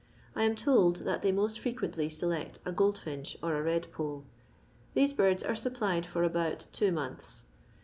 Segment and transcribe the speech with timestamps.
[0.35, 4.23] I am told that thej meat frequentlx leleet a goldfinch or a vedpole.
[4.95, 7.43] Theee biidf are rapplied for about two Donthi.